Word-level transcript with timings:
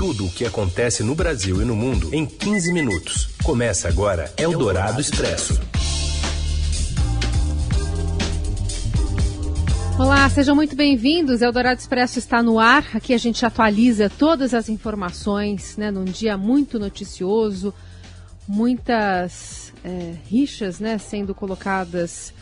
Tudo 0.00 0.24
o 0.24 0.30
que 0.30 0.46
acontece 0.46 1.02
no 1.02 1.14
Brasil 1.14 1.60
e 1.60 1.64
no 1.66 1.76
mundo 1.76 2.08
em 2.14 2.24
15 2.24 2.72
minutos. 2.72 3.28
Começa 3.44 3.86
agora 3.86 4.32
Eldorado 4.38 4.98
Expresso. 4.98 5.60
Olá, 9.98 10.26
sejam 10.30 10.56
muito 10.56 10.74
bem-vindos. 10.74 11.42
Eldorado 11.42 11.78
Expresso 11.78 12.18
está 12.18 12.42
no 12.42 12.58
ar. 12.58 12.82
Aqui 12.94 13.12
a 13.12 13.18
gente 13.18 13.44
atualiza 13.44 14.08
todas 14.08 14.54
as 14.54 14.70
informações, 14.70 15.76
né, 15.76 15.90
num 15.90 16.06
dia 16.06 16.34
muito 16.38 16.78
noticioso, 16.78 17.74
muitas 18.48 19.70
é, 19.84 20.14
rixas, 20.26 20.80
né, 20.80 20.96
sendo 20.96 21.34
colocadas 21.34 22.32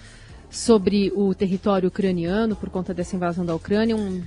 sobre 0.49 1.13
o 1.13 1.35
território 1.35 1.89
ucraniano 1.89 2.55
por 2.55 2.71
conta 2.71 2.95
dessa 2.95 3.17
invasão 3.17 3.45
da 3.45 3.57
Ucrânia. 3.57 3.97
Um 3.97 4.23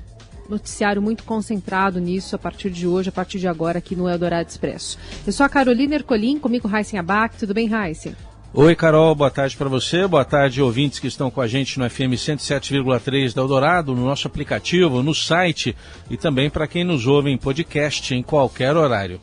noticiário 0.52 1.02
muito 1.02 1.24
concentrado 1.24 2.00
nisso 2.00 2.36
a 2.36 2.40
partir 2.40 2.70
de 2.70 2.86
hoje, 2.86 3.10
a 3.10 3.12
partir 3.12 3.40
de 3.40 3.48
agora, 3.48 3.80
aqui 3.80 3.96
no 3.96 4.08
Eldorado 4.08 4.48
Expresso. 4.48 4.98
Eu 5.26 5.34
sou 5.34 5.46
a 5.46 5.50
Carolina 5.50 5.96
Ercolim, 5.96 6.38
comigo 6.38 6.70
Heisen 6.74 7.00
Abac. 7.00 7.38
Tudo 7.38 7.54
bem, 7.54 7.70
Heisen? 7.74 8.16
Oi, 8.54 8.76
Carol, 8.76 9.16
boa 9.16 9.32
tarde 9.32 9.56
para 9.56 9.70
você, 9.70 10.06
boa 10.06 10.26
tarde, 10.26 10.62
ouvintes 10.62 11.00
que 11.00 11.08
estão 11.08 11.32
com 11.32 11.40
a 11.40 11.48
gente 11.48 11.80
no 11.80 11.90
FM 11.90 12.16
107,3 12.18 13.34
da 13.34 13.42
Eldorado, 13.42 13.96
no 13.96 14.06
nosso 14.06 14.28
aplicativo, 14.28 15.02
no 15.02 15.16
site 15.16 15.74
e 16.10 16.18
também 16.18 16.50
para 16.50 16.68
quem 16.68 16.84
nos 16.84 17.08
ouve 17.08 17.30
em 17.30 17.38
podcast 17.38 18.14
em 18.14 18.22
qualquer 18.22 18.76
horário. 18.76 19.22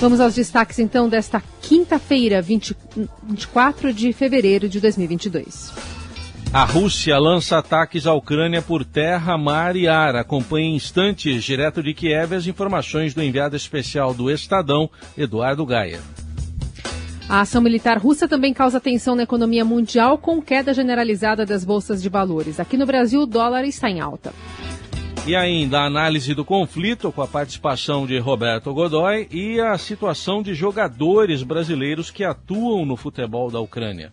Vamos 0.00 0.18
aos 0.18 0.34
destaques 0.34 0.80
então 0.80 1.08
desta 1.08 1.40
quinta-feira, 1.60 2.42
24 2.42 3.94
de 3.94 4.12
fevereiro 4.12 4.68
de 4.68 4.80
2022. 4.80 6.01
A 6.54 6.64
Rússia 6.64 7.18
lança 7.18 7.56
ataques 7.56 8.06
à 8.06 8.12
Ucrânia 8.12 8.60
por 8.60 8.84
terra, 8.84 9.38
mar 9.38 9.74
e 9.74 9.88
ar. 9.88 10.14
Acompanhe 10.16 10.66
em 10.66 10.76
instantes, 10.76 11.42
direto 11.42 11.82
de 11.82 11.94
Kiev, 11.94 12.34
as 12.34 12.46
informações 12.46 13.14
do 13.14 13.22
enviado 13.22 13.56
especial 13.56 14.12
do 14.12 14.30
Estadão, 14.30 14.90
Eduardo 15.16 15.64
Gaia. 15.64 16.02
A 17.26 17.40
ação 17.40 17.62
militar 17.62 17.96
russa 17.96 18.28
também 18.28 18.52
causa 18.52 18.78
tensão 18.78 19.14
na 19.14 19.22
economia 19.22 19.64
mundial, 19.64 20.18
com 20.18 20.42
queda 20.42 20.74
generalizada 20.74 21.46
das 21.46 21.64
bolsas 21.64 22.02
de 22.02 22.10
valores. 22.10 22.60
Aqui 22.60 22.76
no 22.76 22.84
Brasil, 22.84 23.22
o 23.22 23.26
dólar 23.26 23.64
está 23.64 23.88
em 23.88 24.00
alta. 24.00 24.30
E 25.26 25.34
ainda 25.34 25.80
a 25.80 25.86
análise 25.86 26.34
do 26.34 26.44
conflito 26.44 27.10
com 27.10 27.22
a 27.22 27.26
participação 27.26 28.04
de 28.04 28.18
Roberto 28.18 28.74
Godoy 28.74 29.26
e 29.30 29.58
a 29.58 29.78
situação 29.78 30.42
de 30.42 30.52
jogadores 30.52 31.42
brasileiros 31.42 32.10
que 32.10 32.22
atuam 32.22 32.84
no 32.84 32.94
futebol 32.94 33.50
da 33.50 33.58
Ucrânia. 33.58 34.12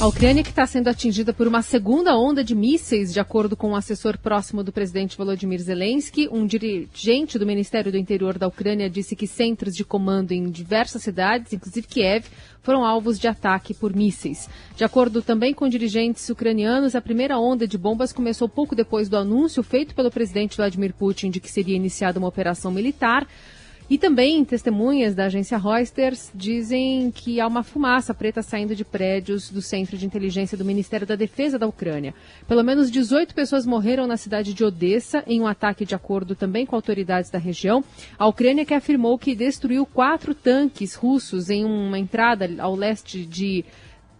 A 0.00 0.06
Ucrânia, 0.06 0.44
que 0.44 0.50
está 0.50 0.64
sendo 0.64 0.86
atingida 0.86 1.32
por 1.32 1.48
uma 1.48 1.60
segunda 1.60 2.16
onda 2.16 2.44
de 2.44 2.54
mísseis, 2.54 3.12
de 3.12 3.18
acordo 3.18 3.56
com 3.56 3.70
um 3.70 3.74
assessor 3.74 4.16
próximo 4.16 4.62
do 4.62 4.70
presidente 4.70 5.16
Volodymyr 5.16 5.58
Zelensky, 5.60 6.28
um 6.30 6.46
dirigente 6.46 7.36
do 7.36 7.44
Ministério 7.44 7.90
do 7.90 7.98
Interior 7.98 8.38
da 8.38 8.46
Ucrânia 8.46 8.88
disse 8.88 9.16
que 9.16 9.26
centros 9.26 9.74
de 9.74 9.84
comando 9.84 10.30
em 10.30 10.48
diversas 10.50 11.02
cidades, 11.02 11.52
inclusive 11.52 11.88
Kiev, 11.88 12.26
foram 12.62 12.84
alvos 12.84 13.18
de 13.18 13.26
ataque 13.26 13.74
por 13.74 13.92
mísseis. 13.92 14.48
De 14.76 14.84
acordo 14.84 15.20
também 15.20 15.52
com 15.52 15.68
dirigentes 15.68 16.30
ucranianos, 16.30 16.94
a 16.94 17.00
primeira 17.00 17.36
onda 17.36 17.66
de 17.66 17.76
bombas 17.76 18.12
começou 18.12 18.48
pouco 18.48 18.76
depois 18.76 19.08
do 19.08 19.16
anúncio 19.16 19.64
feito 19.64 19.96
pelo 19.96 20.12
presidente 20.12 20.56
Vladimir 20.56 20.94
Putin 20.94 21.28
de 21.28 21.40
que 21.40 21.50
seria 21.50 21.74
iniciada 21.74 22.20
uma 22.20 22.28
operação 22.28 22.70
militar. 22.70 23.26
E 23.90 23.96
também 23.96 24.44
testemunhas 24.44 25.14
da 25.14 25.24
agência 25.24 25.56
Reuters 25.56 26.30
dizem 26.34 27.10
que 27.10 27.40
há 27.40 27.46
uma 27.46 27.62
fumaça 27.62 28.12
preta 28.12 28.42
saindo 28.42 28.76
de 28.76 28.84
prédios 28.84 29.50
do 29.50 29.62
Centro 29.62 29.96
de 29.96 30.04
Inteligência 30.04 30.58
do 30.58 30.64
Ministério 30.64 31.06
da 31.06 31.16
Defesa 31.16 31.58
da 31.58 31.66
Ucrânia. 31.66 32.12
Pelo 32.46 32.62
menos 32.62 32.90
18 32.90 33.34
pessoas 33.34 33.64
morreram 33.64 34.06
na 34.06 34.18
cidade 34.18 34.52
de 34.52 34.62
Odessa 34.62 35.24
em 35.26 35.40
um 35.40 35.46
ataque 35.46 35.86
de 35.86 35.94
acordo 35.94 36.34
também 36.34 36.66
com 36.66 36.76
autoridades 36.76 37.30
da 37.30 37.38
região. 37.38 37.82
A 38.18 38.26
Ucrânia 38.26 38.66
que 38.66 38.74
afirmou 38.74 39.18
que 39.18 39.34
destruiu 39.34 39.86
quatro 39.86 40.34
tanques 40.34 40.94
russos 40.94 41.48
em 41.48 41.64
uma 41.64 41.98
entrada 41.98 42.46
ao 42.58 42.74
leste 42.74 43.24
de 43.24 43.64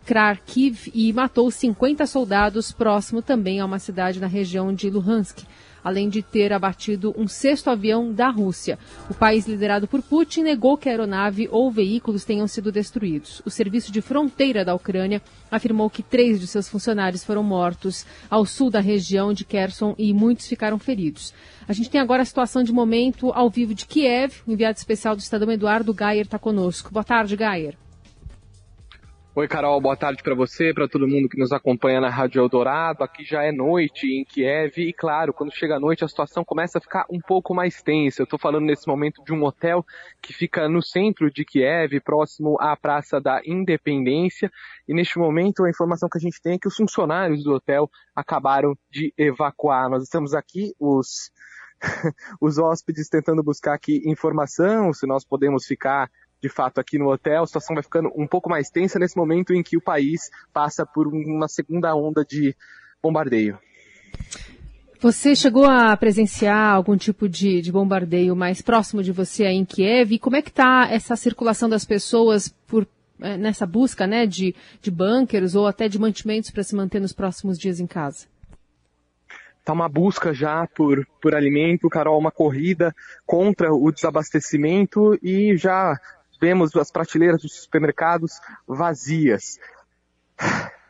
Kharkiv 0.08 0.90
e 0.94 1.12
matou 1.12 1.50
50 1.50 2.06
soldados 2.06 2.72
próximo 2.72 3.20
também 3.20 3.60
a 3.60 3.66
uma 3.66 3.78
cidade 3.78 4.18
na 4.20 4.26
região 4.26 4.72
de 4.72 4.88
Luhansk 4.88 5.44
além 5.82 6.08
de 6.08 6.22
ter 6.22 6.52
abatido 6.52 7.14
um 7.16 7.26
sexto 7.26 7.70
avião 7.70 8.12
da 8.12 8.28
Rússia. 8.28 8.78
O 9.08 9.14
país 9.14 9.46
liderado 9.46 9.86
por 9.86 10.02
Putin 10.02 10.42
negou 10.42 10.76
que 10.76 10.88
a 10.88 10.92
aeronave 10.92 11.48
ou 11.50 11.70
veículos 11.70 12.24
tenham 12.24 12.46
sido 12.46 12.72
destruídos. 12.72 13.40
O 13.44 13.50
Serviço 13.50 13.90
de 13.90 14.00
Fronteira 14.00 14.64
da 14.64 14.74
Ucrânia 14.74 15.22
afirmou 15.50 15.88
que 15.88 16.02
três 16.02 16.40
de 16.40 16.46
seus 16.46 16.68
funcionários 16.68 17.24
foram 17.24 17.42
mortos 17.42 18.04
ao 18.28 18.44
sul 18.44 18.70
da 18.70 18.80
região 18.80 19.32
de 19.32 19.44
Kherson 19.44 19.94
e 19.96 20.12
muitos 20.12 20.46
ficaram 20.46 20.78
feridos. 20.78 21.32
A 21.66 21.72
gente 21.72 21.90
tem 21.90 22.00
agora 22.00 22.22
a 22.22 22.26
situação 22.26 22.62
de 22.62 22.72
momento 22.72 23.32
ao 23.32 23.48
vivo 23.48 23.74
de 23.74 23.86
Kiev. 23.86 24.42
O 24.46 24.52
enviado 24.52 24.78
especial 24.78 25.16
do 25.16 25.20
Estadão 25.20 25.50
Eduardo 25.50 25.94
Gayer 25.94 26.24
está 26.24 26.38
conosco. 26.38 26.92
Boa 26.92 27.04
tarde, 27.04 27.36
Gayer. 27.36 27.76
Oi, 29.38 29.46
Carol, 29.46 29.80
boa 29.80 29.96
tarde 29.96 30.20
para 30.20 30.34
você, 30.34 30.74
para 30.74 30.88
todo 30.88 31.06
mundo 31.06 31.28
que 31.28 31.38
nos 31.38 31.52
acompanha 31.52 32.00
na 32.00 32.10
Rádio 32.10 32.40
Eldorado. 32.42 33.04
Aqui 33.04 33.22
já 33.22 33.44
é 33.44 33.52
noite 33.52 34.04
em 34.04 34.24
Kiev 34.24 34.76
e, 34.78 34.92
claro, 34.92 35.32
quando 35.32 35.54
chega 35.54 35.76
a 35.76 35.78
noite 35.78 36.04
a 36.04 36.08
situação 36.08 36.44
começa 36.44 36.78
a 36.78 36.80
ficar 36.80 37.06
um 37.08 37.20
pouco 37.20 37.54
mais 37.54 37.80
tensa. 37.80 38.20
Eu 38.20 38.24
estou 38.24 38.36
falando 38.36 38.64
nesse 38.64 38.88
momento 38.88 39.22
de 39.22 39.32
um 39.32 39.44
hotel 39.44 39.86
que 40.20 40.32
fica 40.32 40.68
no 40.68 40.82
centro 40.82 41.30
de 41.30 41.44
Kiev, 41.44 42.00
próximo 42.00 42.60
à 42.60 42.76
Praça 42.76 43.20
da 43.20 43.40
Independência. 43.46 44.50
E 44.88 44.92
neste 44.92 45.20
momento 45.20 45.64
a 45.64 45.70
informação 45.70 46.08
que 46.08 46.18
a 46.18 46.20
gente 46.20 46.42
tem 46.42 46.54
é 46.54 46.58
que 46.58 46.66
os 46.66 46.74
funcionários 46.74 47.44
do 47.44 47.52
hotel 47.52 47.88
acabaram 48.16 48.76
de 48.90 49.14
evacuar. 49.16 49.88
Nós 49.88 50.02
estamos 50.02 50.34
aqui, 50.34 50.74
os 50.80 51.30
os 52.40 52.58
hóspedes 52.58 53.08
tentando 53.08 53.40
buscar 53.40 53.74
aqui 53.74 54.02
informação, 54.04 54.92
se 54.92 55.06
nós 55.06 55.24
podemos 55.24 55.64
ficar 55.64 56.10
de 56.42 56.48
fato 56.48 56.80
aqui 56.80 56.98
no 56.98 57.10
hotel. 57.10 57.42
A 57.42 57.46
situação 57.46 57.74
vai 57.74 57.82
ficando 57.82 58.10
um 58.16 58.26
pouco 58.26 58.48
mais 58.48 58.70
tensa 58.70 58.98
nesse 58.98 59.16
momento 59.16 59.52
em 59.52 59.62
que 59.62 59.76
o 59.76 59.82
país 59.82 60.30
passa 60.52 60.86
por 60.86 61.06
uma 61.06 61.48
segunda 61.48 61.94
onda 61.94 62.24
de 62.24 62.54
bombardeio. 63.02 63.58
Você 65.00 65.36
chegou 65.36 65.64
a 65.64 65.96
presenciar 65.96 66.74
algum 66.74 66.96
tipo 66.96 67.28
de, 67.28 67.62
de, 67.62 67.70
bombardeio 67.70 68.34
mais 68.34 68.60
próximo 68.60 69.00
de 69.00 69.12
você 69.12 69.44
aí 69.44 69.54
em 69.54 69.64
Kiev? 69.64 70.12
E 70.12 70.18
como 70.18 70.34
é 70.34 70.42
que 70.42 70.50
está 70.50 70.88
essa 70.90 71.14
circulação 71.14 71.68
das 71.68 71.84
pessoas 71.84 72.48
por, 72.66 72.84
eh, 73.20 73.36
nessa 73.36 73.64
busca 73.64 74.08
né, 74.08 74.26
de, 74.26 74.56
de 74.82 74.90
bunkers 74.90 75.54
ou 75.54 75.68
até 75.68 75.88
de 75.88 76.00
mantimentos 76.00 76.50
para 76.50 76.64
se 76.64 76.74
manter 76.74 77.00
nos 77.00 77.12
próximos 77.12 77.56
dias 77.56 77.78
em 77.78 77.86
casa? 77.86 78.26
Está 79.60 79.72
uma 79.72 79.88
busca 79.88 80.34
já 80.34 80.66
por, 80.66 81.06
por 81.22 81.32
alimento, 81.32 81.88
Carol, 81.88 82.18
uma 82.18 82.32
corrida 82.32 82.92
contra 83.24 83.72
o 83.72 83.92
desabastecimento 83.92 85.16
e 85.22 85.56
já 85.56 85.96
vemos 86.40 86.74
as 86.76 86.90
prateleiras 86.90 87.42
dos 87.42 87.62
supermercados 87.62 88.40
vazias. 88.66 89.58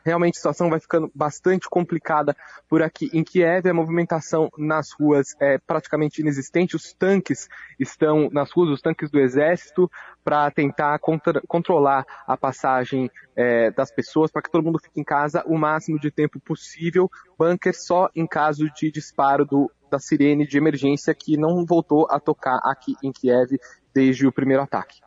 Realmente 0.03 0.35
a 0.35 0.37
situação 0.37 0.69
vai 0.69 0.79
ficando 0.79 1.11
bastante 1.13 1.69
complicada 1.69 2.35
por 2.69 2.81
aqui 2.81 3.09
em 3.13 3.23
Kiev. 3.23 3.67
A 3.69 3.73
movimentação 3.73 4.49
nas 4.57 4.91
ruas 4.91 5.35
é 5.39 5.57
praticamente 5.57 6.21
inexistente. 6.21 6.75
Os 6.75 6.93
tanques 6.93 7.49
estão 7.77 8.29
nas 8.31 8.51
ruas, 8.51 8.69
os 8.69 8.81
tanques 8.81 9.11
do 9.11 9.19
exército, 9.19 9.91
para 10.23 10.49
tentar 10.51 10.97
contra, 10.99 11.41
controlar 11.47 12.05
a 12.25 12.37
passagem 12.37 13.11
é, 13.35 13.71
das 13.71 13.91
pessoas, 13.91 14.31
para 14.31 14.41
que 14.41 14.49
todo 14.49 14.63
mundo 14.63 14.79
fique 14.79 14.99
em 14.99 15.03
casa 15.03 15.43
o 15.45 15.57
máximo 15.57 15.99
de 15.99 16.09
tempo 16.09 16.39
possível. 16.39 17.09
Bunker 17.37 17.75
só 17.75 18.09
em 18.15 18.25
caso 18.25 18.69
de 18.73 18.89
disparo 18.89 19.45
do, 19.45 19.69
da 19.91 19.99
sirene 19.99 20.47
de 20.47 20.57
emergência 20.57 21.13
que 21.13 21.37
não 21.37 21.65
voltou 21.65 22.07
a 22.09 22.19
tocar 22.19 22.59
aqui 22.63 22.95
em 23.03 23.11
Kiev 23.11 23.59
desde 23.93 24.25
o 24.25 24.31
primeiro 24.31 24.63
ataque. 24.63 25.01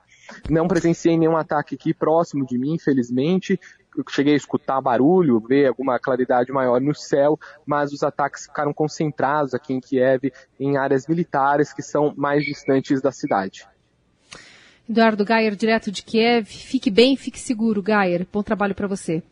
Não 0.48 0.68
presenciei 0.68 1.16
nenhum 1.16 1.36
ataque 1.36 1.74
aqui 1.74 1.94
próximo 1.94 2.46
de 2.46 2.58
mim, 2.58 2.74
infelizmente. 2.74 3.58
Eu 3.96 4.04
cheguei 4.08 4.34
a 4.34 4.36
escutar 4.36 4.80
barulho, 4.80 5.38
ver 5.40 5.66
alguma 5.66 5.98
claridade 5.98 6.50
maior 6.50 6.80
no 6.80 6.94
céu, 6.94 7.38
mas 7.66 7.92
os 7.92 8.02
ataques 8.02 8.46
ficaram 8.46 8.72
concentrados 8.72 9.54
aqui 9.54 9.74
em 9.74 9.80
Kiev, 9.80 10.32
em 10.58 10.76
áreas 10.78 11.06
militares 11.06 11.72
que 11.72 11.82
são 11.82 12.14
mais 12.16 12.44
distantes 12.44 13.02
da 13.02 13.12
cidade. 13.12 13.66
Eduardo 14.88 15.24
Gayer, 15.24 15.54
direto 15.54 15.90
de 15.90 16.02
Kiev. 16.02 16.46
Fique 16.46 16.90
bem, 16.90 17.16
fique 17.16 17.38
seguro, 17.38 17.82
Gayer. 17.82 18.26
Bom 18.32 18.42
trabalho 18.42 18.74
para 18.74 18.88
você. 18.88 19.22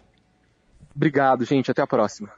Obrigado, 0.94 1.44
gente. 1.44 1.70
Até 1.70 1.82
a 1.82 1.86
próxima. 1.86 2.30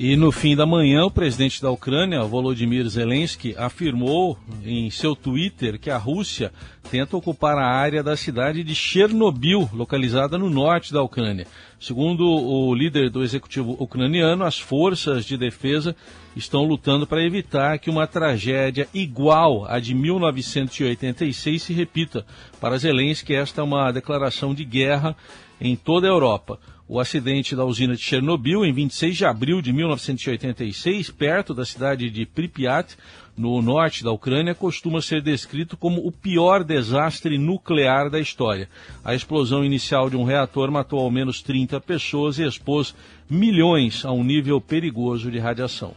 E 0.00 0.14
no 0.14 0.30
fim 0.30 0.54
da 0.54 0.64
manhã, 0.64 1.06
o 1.06 1.10
presidente 1.10 1.60
da 1.60 1.72
Ucrânia, 1.72 2.22
Volodymyr 2.22 2.88
Zelensky, 2.88 3.56
afirmou 3.58 4.38
em 4.64 4.88
seu 4.90 5.16
Twitter 5.16 5.76
que 5.76 5.90
a 5.90 5.96
Rússia 5.96 6.52
tenta 6.88 7.16
ocupar 7.16 7.58
a 7.58 7.66
área 7.66 8.00
da 8.00 8.16
cidade 8.16 8.62
de 8.62 8.76
Chernobyl, 8.76 9.68
localizada 9.72 10.38
no 10.38 10.48
norte 10.48 10.92
da 10.92 11.02
Ucrânia. 11.02 11.48
Segundo 11.80 12.24
o 12.30 12.72
líder 12.72 13.10
do 13.10 13.24
executivo 13.24 13.76
ucraniano, 13.80 14.44
as 14.44 14.56
forças 14.56 15.24
de 15.24 15.36
defesa 15.36 15.96
estão 16.36 16.62
lutando 16.62 17.04
para 17.04 17.26
evitar 17.26 17.76
que 17.80 17.90
uma 17.90 18.06
tragédia 18.06 18.86
igual 18.94 19.66
à 19.66 19.80
de 19.80 19.96
1986 19.96 21.60
se 21.60 21.72
repita. 21.72 22.24
Para 22.60 22.78
Zelensky, 22.78 23.34
esta 23.34 23.62
é 23.62 23.64
uma 23.64 23.90
declaração 23.90 24.54
de 24.54 24.64
guerra 24.64 25.16
em 25.60 25.74
toda 25.74 26.06
a 26.06 26.10
Europa. 26.10 26.60
O 26.90 26.98
acidente 26.98 27.54
da 27.54 27.66
usina 27.66 27.94
de 27.94 28.00
Chernobyl, 28.00 28.64
em 28.64 28.72
26 28.72 29.18
de 29.18 29.26
abril 29.26 29.60
de 29.60 29.74
1986, 29.74 31.10
perto 31.10 31.52
da 31.52 31.66
cidade 31.66 32.08
de 32.08 32.24
Pripyat, 32.24 32.96
no 33.36 33.60
norte 33.60 34.02
da 34.02 34.10
Ucrânia, 34.10 34.54
costuma 34.54 35.02
ser 35.02 35.20
descrito 35.20 35.76
como 35.76 36.06
o 36.06 36.10
pior 36.10 36.64
desastre 36.64 37.36
nuclear 37.36 38.08
da 38.08 38.18
história. 38.18 38.70
A 39.04 39.14
explosão 39.14 39.62
inicial 39.62 40.08
de 40.08 40.16
um 40.16 40.24
reator 40.24 40.70
matou 40.70 41.00
ao 41.00 41.10
menos 41.10 41.42
30 41.42 41.78
pessoas 41.78 42.38
e 42.38 42.42
expôs 42.42 42.94
milhões 43.28 44.02
a 44.06 44.10
um 44.10 44.24
nível 44.24 44.58
perigoso 44.58 45.30
de 45.30 45.38
radiação. 45.38 45.94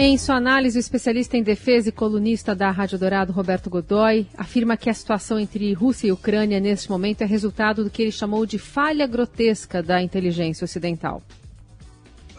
Em 0.00 0.16
sua 0.16 0.36
análise, 0.36 0.78
o 0.78 0.80
especialista 0.80 1.36
em 1.36 1.42
defesa 1.42 1.88
e 1.88 1.92
colunista 1.92 2.54
da 2.54 2.70
Rádio 2.70 2.96
Dourado, 2.96 3.32
Roberto 3.32 3.68
Godoy, 3.68 4.28
afirma 4.36 4.76
que 4.76 4.88
a 4.88 4.94
situação 4.94 5.40
entre 5.40 5.72
Rússia 5.72 6.06
e 6.06 6.12
Ucrânia 6.12 6.60
neste 6.60 6.88
momento 6.88 7.22
é 7.22 7.26
resultado 7.26 7.82
do 7.82 7.90
que 7.90 8.02
ele 8.02 8.12
chamou 8.12 8.46
de 8.46 8.60
falha 8.60 9.08
grotesca 9.08 9.82
da 9.82 10.00
inteligência 10.00 10.64
ocidental. 10.64 11.20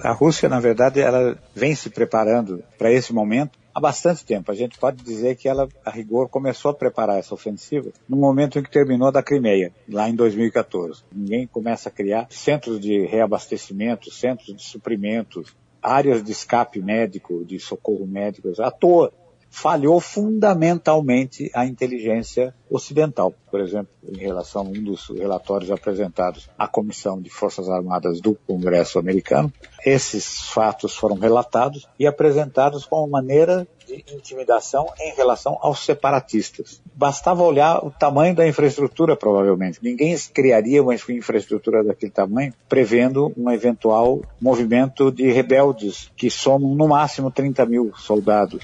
A 0.02 0.14
Rússia, 0.14 0.48
na 0.48 0.62
verdade, 0.62 1.02
ela 1.02 1.38
vem 1.54 1.76
se 1.76 1.90
preparando 1.90 2.64
para 2.78 2.94
esse 2.94 3.12
momento 3.12 3.60
há 3.76 3.82
bastante 3.82 4.24
tempo. 4.24 4.50
A 4.50 4.56
gente 4.56 4.80
pode 4.80 5.04
dizer 5.04 5.36
que 5.36 5.50
ela, 5.50 5.68
a 5.86 5.92
rigor, 5.92 6.30
começou 6.30 6.72
a 6.72 6.74
preparar 6.74 7.20
essa 7.20 7.34
ofensiva 7.34 7.92
no 8.08 8.16
momento 8.16 8.58
em 8.58 8.64
que 8.64 8.72
terminou 8.72 9.12
da 9.12 9.22
Crimeia, 9.22 9.74
lá 9.90 10.10
em 10.10 10.16
2014. 10.16 11.04
Ninguém 11.14 11.46
começa 11.46 11.90
a 11.90 11.92
criar 11.92 12.28
centros 12.30 12.80
de 12.80 13.06
reabastecimento, 13.06 14.10
centros 14.10 14.56
de 14.56 14.64
suprimentos, 14.64 15.54
áreas 15.82 16.24
de 16.24 16.32
escape 16.32 16.82
médico, 16.82 17.44
de 17.46 17.60
socorro 17.60 18.06
médico, 18.06 18.50
à 18.62 18.72
toa. 18.72 19.12
Falhou 19.52 20.00
fundamentalmente 20.00 21.50
a 21.56 21.66
inteligência 21.66 22.54
ocidental. 22.70 23.34
Por 23.50 23.60
exemplo, 23.60 23.90
em 24.08 24.18
relação 24.18 24.62
a 24.62 24.66
um 24.66 24.84
dos 24.84 25.10
relatórios 25.10 25.72
apresentados 25.72 26.48
à 26.56 26.68
Comissão 26.68 27.20
de 27.20 27.32
Forças 27.32 27.68
Armadas 27.68 28.22
do 28.22 28.36
Congresso 28.36 29.00
americano, 29.00 29.52
esses 29.84 30.42
fatos 30.50 30.96
foram 30.96 31.16
relatados 31.16 31.88
e 31.98 32.06
apresentados 32.06 32.86
como 32.86 33.10
maneira 33.10 33.68
de 33.90 34.06
intimidação 34.14 34.88
em 35.00 35.16
relação 35.16 35.58
aos 35.62 35.84
separatistas. 35.84 36.80
Bastava 36.94 37.42
olhar 37.44 37.84
o 37.84 37.90
tamanho 37.90 38.36
da 38.36 38.48
infraestrutura, 38.48 39.16
provavelmente. 39.16 39.80
Ninguém 39.82 40.16
criaria 40.32 40.84
uma 40.84 40.94
infraestrutura 40.94 41.84
daquele 41.84 42.12
tamanho 42.12 42.54
prevendo 42.68 43.34
um 43.36 43.50
eventual 43.50 44.22
movimento 44.40 45.12
de 45.12 45.32
rebeldes 45.32 46.12
que 46.16 46.30
somam 46.30 46.76
no 46.76 46.88
máximo 46.88 47.32
30 47.32 47.66
mil 47.66 47.92
soldados. 47.98 48.64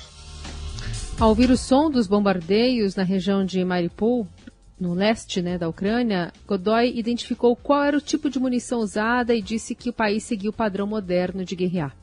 Ao 1.20 1.30
ouvir 1.30 1.50
o 1.50 1.58
som 1.58 1.90
dos 1.90 2.08
bombardeios 2.08 2.96
na 2.96 3.04
região 3.04 3.46
de 3.46 3.64
Mariupol, 3.64 4.28
no 4.80 4.94
leste 4.94 5.42
né, 5.42 5.58
da 5.58 5.70
Ucrânia, 5.70 6.34
Godoy 6.46 6.92
identificou 6.98 7.56
qual 7.56 7.84
era 7.84 7.98
o 7.98 8.02
tipo 8.02 8.30
de 8.30 8.38
munição 8.38 8.80
usada 8.80 9.34
e 9.34 9.42
disse 9.42 9.74
que 9.74 9.90
o 9.90 9.94
país 9.94 10.24
seguiu 10.24 10.52
o 10.52 10.54
padrão 10.54 10.86
moderno 10.86 11.46
de 11.46 11.56
guerrear. 11.56 11.96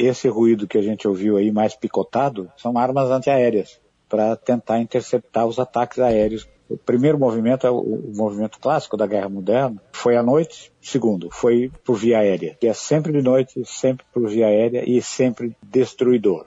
Esse 0.00 0.28
ruído 0.28 0.66
que 0.66 0.78
a 0.78 0.82
gente 0.82 1.06
ouviu 1.06 1.36
aí 1.36 1.50
mais 1.50 1.74
picotado 1.74 2.50
são 2.56 2.76
armas 2.76 3.10
antiaéreas 3.10 3.80
para 4.08 4.36
tentar 4.36 4.80
interceptar 4.80 5.46
os 5.46 5.58
ataques 5.58 5.98
aéreos. 5.98 6.48
O 6.68 6.76
primeiro 6.76 7.18
movimento 7.18 7.66
é 7.66 7.70
o, 7.70 7.78
o, 7.78 8.12
movimento 8.14 8.58
clássico 8.58 8.96
da 8.96 9.06
guerra 9.06 9.28
moderna, 9.28 9.80
foi 9.92 10.16
à 10.16 10.22
noite. 10.22 10.72
Segundo, 10.80 11.28
foi 11.30 11.70
por 11.84 11.96
via 11.96 12.18
aérea, 12.18 12.56
que 12.60 12.66
é 12.66 12.74
sempre 12.74 13.12
de 13.12 13.22
noite, 13.22 13.62
sempre 13.64 14.04
por 14.12 14.28
via 14.28 14.46
aérea 14.46 14.82
e 14.86 15.00
sempre 15.00 15.56
destruidor. 15.62 16.46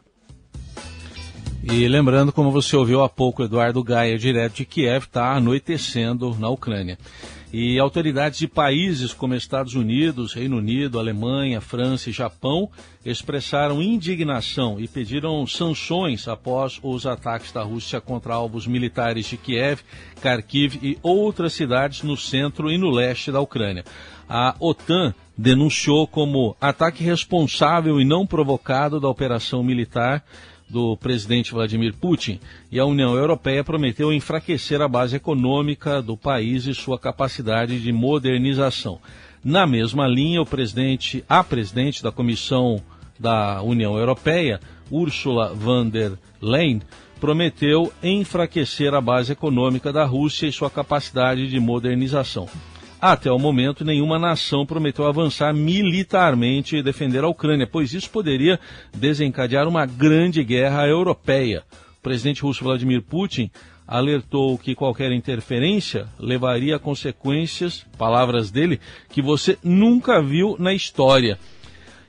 E 1.64 1.88
lembrando, 1.88 2.34
como 2.34 2.52
você 2.52 2.76
ouviu 2.76 3.04
há 3.04 3.10
pouco, 3.10 3.44
Eduardo 3.44 3.84
Gaia, 3.84 4.18
direto 4.18 4.56
de 4.56 4.66
Kiev, 4.66 5.06
está 5.06 5.34
anoitecendo 5.34 6.36
na 6.40 6.50
Ucrânia. 6.50 6.98
E 7.54 7.78
autoridades 7.78 8.40
de 8.40 8.48
países 8.48 9.14
como 9.14 9.36
Estados 9.36 9.76
Unidos, 9.76 10.34
Reino 10.34 10.58
Unido, 10.58 10.98
Alemanha, 10.98 11.60
França 11.60 12.10
e 12.10 12.14
Japão 12.14 12.70
expressaram 13.06 13.82
indignação 13.82 14.80
e 14.80 14.88
pediram 14.88 15.46
sanções 15.46 16.30
após 16.30 16.80
os 16.82 17.06
ataques 17.06 17.52
da 17.52 17.62
Rússia 17.62 18.00
contra 18.00 18.36
alvos 18.36 18.66
militares 18.66 19.26
de 19.26 19.36
Kiev, 19.36 19.82
Kharkiv 20.22 20.80
e 20.82 20.98
outras 21.04 21.52
cidades 21.52 22.04
no 22.04 22.16
centro 22.16 22.72
e 22.72 22.78
no 22.78 22.90
leste 22.90 23.34
da 23.34 23.42
Ucrânia. 23.42 23.84
A 24.30 24.56
OTAN 24.58 25.14
denunciou 25.38 26.08
como 26.08 26.56
ataque 26.62 27.04
responsável 27.04 28.00
e 28.00 28.06
não 28.06 28.26
provocado 28.26 28.98
da 28.98 29.10
operação 29.10 29.62
militar 29.62 30.24
do 30.72 30.96
presidente 30.96 31.52
Vladimir 31.52 31.94
Putin 31.94 32.40
e 32.72 32.80
a 32.80 32.86
União 32.86 33.14
Europeia 33.16 33.64
prometeu 33.64 34.12
enfraquecer 34.14 34.82
a 34.82 34.88
base 34.88 35.18
econômica 35.18 36.02
do 36.02 36.16
país 36.16 36.66
e 36.66 36.74
sua 36.74 36.98
capacidade 36.98 37.80
de 37.80 37.92
modernização. 37.92 39.00
Na 39.44 39.68
mesma 39.68 40.08
linha, 40.08 40.42
o 40.42 40.46
presidente, 40.46 41.24
a 41.28 41.44
presidente 41.44 42.02
da 42.02 42.12
Comissão 42.12 42.82
da 43.20 43.62
União 43.62 43.98
Europeia, 43.98 44.60
Ursula 44.90 45.54
von 45.54 45.88
der 45.90 46.14
Leyen, 46.42 46.82
prometeu 47.20 47.92
enfraquecer 48.02 48.94
a 48.94 49.02
base 49.02 49.32
econômica 49.32 49.92
da 49.92 50.06
Rússia 50.06 50.48
e 50.48 50.52
sua 50.52 50.70
capacidade 50.72 51.48
de 51.48 51.60
modernização. 51.60 52.48
Até 53.02 53.32
o 53.32 53.40
momento, 53.40 53.84
nenhuma 53.84 54.20
nação 54.20 54.64
prometeu 54.64 55.08
avançar 55.08 55.52
militarmente 55.56 56.78
e 56.78 56.84
defender 56.84 57.24
a 57.24 57.28
Ucrânia, 57.28 57.66
pois 57.66 57.96
isso 57.96 58.08
poderia 58.12 58.60
desencadear 58.96 59.68
uma 59.68 59.88
grande 59.88 60.44
guerra 60.44 60.88
europeia. 60.88 61.64
O 61.98 62.02
presidente 62.04 62.44
russo 62.44 62.64
Vladimir 62.64 63.02
Putin 63.02 63.50
alertou 63.88 64.56
que 64.56 64.76
qualquer 64.76 65.12
interferência 65.12 66.08
levaria 66.20 66.76
a 66.76 66.80
consequências, 66.80 67.84
palavras 67.98 68.52
dele, 68.52 68.80
que 69.10 69.20
você 69.20 69.58
nunca 69.64 70.22
viu 70.22 70.56
na 70.60 70.72
história. 70.72 71.40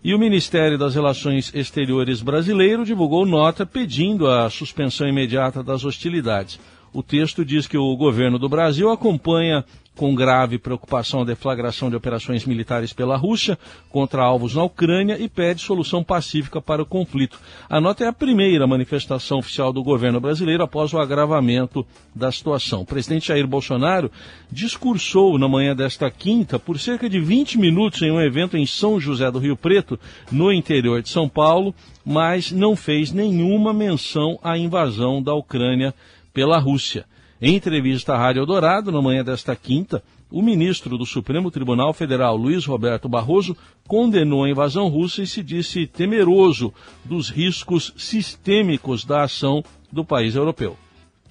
E 0.05 0.15
o 0.15 0.19
Ministério 0.19 0.77
das 0.77 0.95
Relações 0.95 1.55
Exteriores 1.55 2.21
brasileiro 2.21 2.85
divulgou 2.85 3.25
nota 3.25 3.65
pedindo 3.65 4.29
a 4.29 4.51
suspensão 4.51 5.09
imediata 5.09 5.63
das 5.63 5.87
hostilidades. 5.87 6.61
O 6.93 7.03
texto 7.03 7.43
diz 7.43 7.67
que 7.67 7.79
o 7.79 7.97
governo 7.97 8.39
do 8.39 8.51
Brasil 8.51 8.91
acompanha 8.91 9.65
com 9.97 10.15
grave 10.15 10.59
preocupação 10.59 11.21
a 11.21 11.25
deflagração 11.25 11.91
de 11.91 11.97
operações 11.97 12.47
militares 12.47 12.93
pela 12.93 13.17
Rússia 13.17 13.59
contra 13.91 14.23
alvos 14.23 14.55
na 14.55 14.65
Ucrânia 14.65 15.19
e 15.19 15.29
pede 15.29 15.61
solução 15.61 16.03
pacífica 16.03 16.61
para 16.63 16.83
o 16.83 16.87
conflito. 16.87 17.39
A 17.69 17.81
nota 17.81 18.05
é 18.05 18.09
a 18.09 18.13
primeira 18.13 18.67
manifestação 18.67 19.39
oficial 19.39 19.73
do 19.73 19.83
governo 19.83 20.21
brasileiro 20.21 20.63
após 20.63 20.93
o 20.93 20.99
agravamento 20.99 21.87
da 22.15 22.33
situação. 22.33 22.83
O 22.83 22.87
presidente 22.87 23.29
Jair 23.29 23.47
Bolsonaro 23.47 24.11
discursou 24.51 25.39
na 25.39 25.49
manhã 25.49 25.77
desta 25.77 26.11
quinta 26.11 26.59
por 26.59 26.79
cerca 26.79 27.09
de 27.09 27.21
20 27.21 27.59
minutos 27.59 28.01
em 28.03 28.11
um 28.11 28.21
evento 28.21 28.57
em 28.57 28.67
São 28.67 28.99
José 28.99 29.31
do 29.31 29.39
Rio 29.39 29.57
Preto, 29.57 30.01
no 30.31 30.53
interior 30.53 31.03
de 31.03 31.11
São 31.11 31.29
Paulo, 31.29 31.75
mas 32.05 32.51
não 32.51 32.75
fez 32.75 33.13
nenhuma 33.13 33.73
menção 33.73 34.39
à 34.43 34.57
invasão 34.57 35.23
da 35.23 35.35
Ucrânia 35.35 35.95
pela 36.33 36.59
Rússia. 36.59 37.05
Em 37.45 37.57
entrevista 37.57 38.15
à 38.15 38.17
Rádio 38.17 38.47
Dourado, 38.47 38.93
na 38.93 39.03
manhã 39.03 39.25
desta 39.25 39.57
quinta, 39.57 40.01
o 40.31 40.41
ministro 40.41 40.97
do 40.97 41.05
Supremo 41.05 41.51
Tribunal 41.51 41.93
Federal, 41.93 42.37
Luiz 42.37 42.65
Roberto 42.65 43.09
Barroso, 43.09 43.57
condenou 43.89 44.45
a 44.45 44.49
invasão 44.49 44.87
russa 44.87 45.23
e 45.23 45.27
se 45.27 45.43
disse 45.43 45.85
temeroso 45.89 46.73
dos 47.05 47.29
riscos 47.31 47.93
sistêmicos 47.97 49.05
da 49.05 49.25
ação 49.25 49.65
do 49.91 50.05
país 50.05 50.37
europeu. 50.37 50.77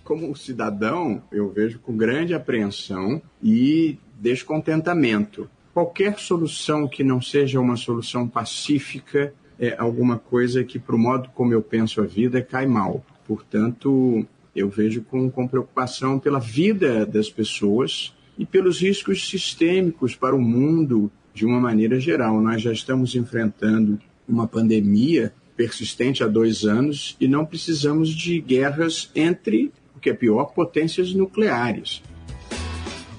Como 0.04 0.36
cidadão, 0.36 1.24
eu 1.32 1.50
vejo 1.50 1.80
com 1.80 1.96
grande 1.96 2.34
apreensão 2.34 3.22
e 3.42 3.98
descontentamento. 4.20 5.50
Qualquer 5.74 6.20
solução 6.20 6.90
que 6.90 7.06
não 7.06 7.22
seja 7.22 7.58
uma 7.58 7.78
solução 7.78 8.28
pacífica 8.28 9.34
é 9.58 9.78
alguma 9.80 10.20
coisa 10.20 10.62
que, 10.62 10.78
para 10.78 10.98
o 10.98 11.00
modo 11.00 11.30
como 11.34 11.54
eu 11.54 11.62
penso 11.62 12.02
a 12.02 12.06
vida, 12.06 12.42
cai 12.42 12.68
mal. 12.68 13.02
Portanto, 13.26 14.28
eu 14.56 14.70
vejo 14.70 15.04
com, 15.04 15.30
com 15.30 15.48
preocupação 15.48 16.20
pela 16.20 16.40
vida 16.40 17.06
das 17.06 17.30
pessoas 17.30 18.14
e 18.38 18.46
pelos 18.46 18.82
riscos 18.82 19.30
sistêmicos 19.30 20.16
para 20.16 20.36
o 20.36 20.42
mundo 20.42 21.12
de 21.34 21.46
uma 21.46 21.60
maneira 21.60 22.00
geral. 22.00 22.42
Nós 22.42 22.62
já 22.62 22.72
estamos 22.72 23.16
enfrentando 23.16 24.00
uma 24.28 24.48
pandemia 24.48 25.34
persistente 25.56 26.24
há 26.24 26.28
dois 26.28 26.66
anos 26.66 27.16
e 27.20 27.28
não 27.28 27.46
precisamos 27.46 28.10
de 28.10 28.40
guerras 28.42 29.12
entre, 29.16 29.72
o 29.96 30.00
que 30.00 30.10
é 30.10 30.14
pior, 30.14 30.46
potências 30.54 31.14
nucleares. 31.14 32.02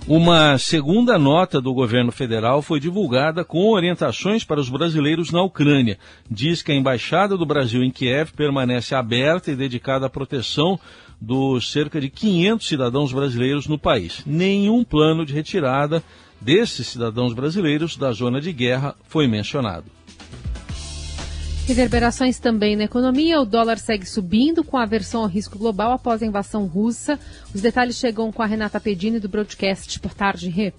Uma 0.08 0.58
segunda 0.58 1.16
nota 1.16 1.60
do 1.60 1.72
governo 1.72 2.10
federal 2.10 2.60
foi 2.60 2.80
divulgada 2.80 3.44
com 3.44 3.70
orientações 3.70 4.42
para 4.42 4.60
os 4.60 4.68
brasileiros 4.68 5.30
na 5.30 5.40
Ucrânia. 5.42 5.96
Diz 6.28 6.60
que 6.60 6.72
a 6.72 6.74
embaixada 6.74 7.36
do 7.36 7.46
Brasil 7.46 7.84
em 7.84 7.90
Kiev 7.90 8.32
permanece 8.32 8.96
aberta 8.96 9.52
e 9.52 9.56
dedicada 9.56 10.06
à 10.06 10.10
proteção 10.10 10.78
dos 11.22 11.70
cerca 11.70 12.00
de 12.00 12.10
500 12.10 12.66
cidadãos 12.66 13.12
brasileiros 13.12 13.68
no 13.68 13.78
país. 13.78 14.22
Nenhum 14.26 14.82
plano 14.82 15.24
de 15.24 15.32
retirada 15.32 16.02
desses 16.40 16.88
cidadãos 16.88 17.32
brasileiros 17.32 17.96
da 17.96 18.10
zona 18.10 18.40
de 18.40 18.52
guerra 18.52 18.96
foi 19.04 19.28
mencionado. 19.28 19.84
Reverberações 21.68 22.40
também 22.40 22.74
na 22.74 22.84
economia. 22.84 23.40
O 23.40 23.46
dólar 23.46 23.78
segue 23.78 24.04
subindo 24.04 24.64
com 24.64 24.76
a 24.76 24.82
aversão 24.82 25.22
ao 25.22 25.28
risco 25.28 25.56
global 25.56 25.92
após 25.92 26.20
a 26.20 26.26
invasão 26.26 26.66
russa. 26.66 27.16
Os 27.54 27.60
detalhes 27.60 27.96
chegam 27.96 28.32
com 28.32 28.42
a 28.42 28.46
Renata 28.46 28.80
Pedini 28.80 29.20
do 29.20 29.28
Broadcast. 29.28 30.00
Boa 30.00 30.12
tarde. 30.12 30.74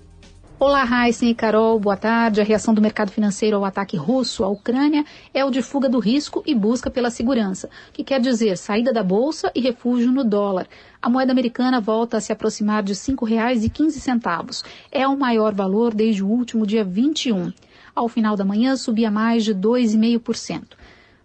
Olá, 0.59 0.85
Heisen 0.85 1.29
e 1.29 1.35
Carol, 1.35 1.79
boa 1.79 1.97
tarde. 1.97 2.39
A 2.39 2.43
reação 2.43 2.73
do 2.73 2.81
mercado 2.81 3.11
financeiro 3.11 3.57
ao 3.57 3.65
ataque 3.65 3.97
russo 3.97 4.43
à 4.43 4.47
Ucrânia 4.47 5.03
é 5.33 5.43
o 5.43 5.49
de 5.49 5.61
fuga 5.61 5.89
do 5.89 5.99
risco 5.99 6.43
e 6.45 6.53
busca 6.53 6.89
pela 6.91 7.09
segurança, 7.09 7.69
que 7.91 8.03
quer 8.03 8.21
dizer 8.21 8.55
saída 8.57 8.93
da 8.93 9.03
bolsa 9.03 9.51
e 9.55 9.59
refúgio 9.59 10.11
no 10.11 10.23
dólar. 10.23 10.67
A 11.01 11.09
moeda 11.09 11.31
americana 11.31 11.81
volta 11.81 12.17
a 12.17 12.21
se 12.21 12.31
aproximar 12.31 12.83
de 12.83 12.93
R$ 12.93 12.99
5,15. 12.99 14.63
É 14.91 15.07
o 15.07 15.17
maior 15.17 15.53
valor 15.53 15.93
desde 15.93 16.23
o 16.23 16.29
último 16.29 16.65
dia 16.65 16.83
21. 16.83 17.51
Ao 17.93 18.07
final 18.07 18.37
da 18.37 18.45
manhã, 18.45 18.75
subia 18.77 19.11
mais 19.11 19.43
de 19.43 19.53
2,5%. 19.53 20.77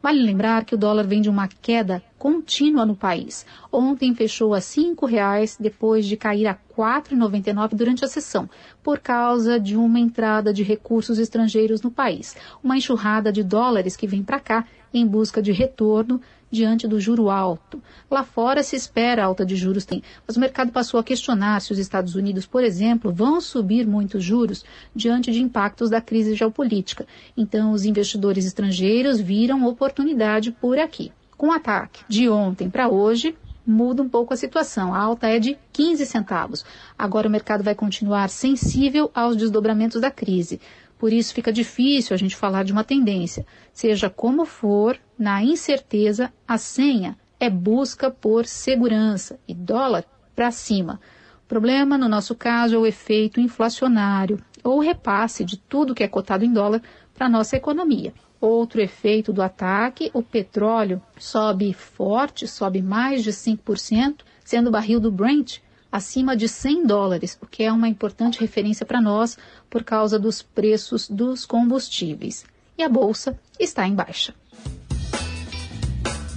Vale 0.02 0.22
lembrar 0.22 0.64
que 0.64 0.74
o 0.74 0.78
dólar 0.78 1.06
vem 1.06 1.20
de 1.20 1.28
uma 1.28 1.48
queda 1.48 2.02
contínua 2.18 2.84
no 2.84 2.96
país. 2.96 3.46
Ontem 3.72 4.14
fechou 4.14 4.52
a 4.52 4.58
R$ 4.58 4.62
5,00 4.62 5.56
depois 5.60 6.04
de 6.04 6.16
cair 6.16 6.46
a 6.46 6.52
R$ 6.52 6.58
4,99 6.76 7.74
durante 7.74 8.04
a 8.04 8.08
sessão, 8.08 8.48
por 8.82 8.98
causa 8.98 9.58
de 9.58 9.76
uma 9.76 10.00
entrada 10.00 10.52
de 10.52 10.62
recursos 10.62 11.18
estrangeiros 11.18 11.80
no 11.80 11.90
país. 11.90 12.36
Uma 12.62 12.76
enxurrada 12.76 13.32
de 13.32 13.42
dólares 13.42 13.96
que 13.96 14.06
vem 14.06 14.22
para 14.22 14.40
cá 14.40 14.66
em 14.92 15.06
busca 15.06 15.40
de 15.40 15.52
retorno 15.52 16.20
diante 16.50 16.88
do 16.88 16.98
juro 16.98 17.30
alto. 17.30 17.82
Lá 18.10 18.24
fora 18.24 18.62
se 18.62 18.74
espera 18.74 19.24
alta 19.24 19.44
de 19.44 19.54
juros, 19.54 19.86
mas 20.26 20.36
o 20.36 20.40
mercado 20.40 20.72
passou 20.72 20.98
a 20.98 21.04
questionar 21.04 21.60
se 21.60 21.72
os 21.72 21.78
Estados 21.78 22.14
Unidos, 22.14 22.46
por 22.46 22.64
exemplo, 22.64 23.12
vão 23.12 23.40
subir 23.40 23.86
muitos 23.86 24.24
juros 24.24 24.64
diante 24.94 25.30
de 25.30 25.42
impactos 25.42 25.90
da 25.90 26.00
crise 26.00 26.34
geopolítica. 26.34 27.06
Então, 27.36 27.72
os 27.72 27.84
investidores 27.84 28.46
estrangeiros 28.46 29.20
viram 29.20 29.66
oportunidade 29.66 30.50
por 30.52 30.78
aqui. 30.78 31.12
Com 31.38 31.50
o 31.50 31.52
ataque 31.52 32.02
de 32.08 32.28
ontem 32.28 32.68
para 32.68 32.88
hoje, 32.88 33.38
muda 33.64 34.02
um 34.02 34.08
pouco 34.08 34.34
a 34.34 34.36
situação. 34.36 34.92
A 34.92 34.98
alta 34.98 35.28
é 35.28 35.38
de 35.38 35.56
15 35.72 36.04
centavos. 36.04 36.64
Agora 36.98 37.28
o 37.28 37.30
mercado 37.30 37.62
vai 37.62 37.76
continuar 37.76 38.28
sensível 38.28 39.08
aos 39.14 39.36
desdobramentos 39.36 40.00
da 40.00 40.10
crise. 40.10 40.60
Por 40.98 41.12
isso 41.12 41.32
fica 41.32 41.52
difícil 41.52 42.12
a 42.12 42.18
gente 42.18 42.34
falar 42.34 42.64
de 42.64 42.72
uma 42.72 42.82
tendência. 42.82 43.46
Seja 43.72 44.10
como 44.10 44.44
for, 44.44 44.98
na 45.16 45.40
incerteza, 45.40 46.32
a 46.46 46.58
senha 46.58 47.16
é 47.38 47.48
busca 47.48 48.10
por 48.10 48.44
segurança 48.44 49.38
e 49.46 49.54
dólar 49.54 50.04
para 50.34 50.50
cima. 50.50 51.00
O 51.44 51.46
problema, 51.46 51.96
no 51.96 52.08
nosso 52.08 52.34
caso, 52.34 52.74
é 52.74 52.78
o 52.78 52.86
efeito 52.86 53.40
inflacionário 53.40 54.40
ou 54.64 54.80
repasse 54.80 55.44
de 55.44 55.56
tudo 55.56 55.94
que 55.94 56.02
é 56.02 56.08
cotado 56.08 56.44
em 56.44 56.52
dólar 56.52 56.82
para 57.14 57.26
a 57.26 57.30
nossa 57.30 57.56
economia. 57.56 58.12
Outro 58.40 58.80
efeito 58.80 59.32
do 59.32 59.42
ataque, 59.42 60.10
o 60.14 60.22
petróleo 60.22 61.02
sobe 61.18 61.72
forte, 61.72 62.46
sobe 62.46 62.80
mais 62.80 63.24
de 63.24 63.32
5%, 63.32 64.20
sendo 64.44 64.68
o 64.68 64.70
barril 64.70 65.00
do 65.00 65.10
Brent 65.10 65.58
acima 65.90 66.36
de 66.36 66.48
100 66.48 66.86
dólares, 66.86 67.38
o 67.42 67.46
que 67.46 67.64
é 67.64 67.72
uma 67.72 67.88
importante 67.88 68.40
referência 68.40 68.86
para 68.86 69.00
nós 69.00 69.36
por 69.68 69.82
causa 69.82 70.18
dos 70.18 70.42
preços 70.42 71.08
dos 71.08 71.44
combustíveis. 71.44 72.44
E 72.76 72.82
a 72.82 72.88
bolsa 72.88 73.38
está 73.58 73.88
em 73.88 73.94
baixa. 73.94 74.34